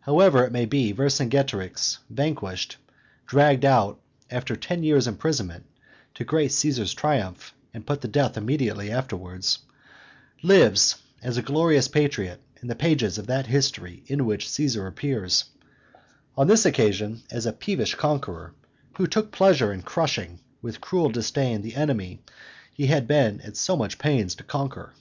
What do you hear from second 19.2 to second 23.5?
pleasure in crushing, with cruel disdain, the enemy he had been